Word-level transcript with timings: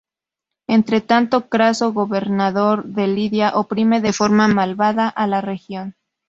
Entre 0.67 0.99
tanto, 1.01 1.47
Craso, 1.53 1.93
gobernador 1.99 2.77
de 2.97 3.05
Lidia, 3.15 3.47
oprime 3.61 3.97
de 4.01 4.13
forma 4.13 4.47
malvada 4.47 5.07
a 5.07 5.27
la 5.27 5.41
región. 5.41 5.95